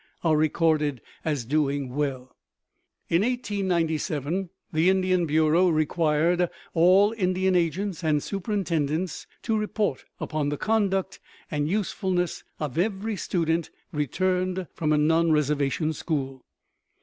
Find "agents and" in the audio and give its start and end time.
7.55-8.23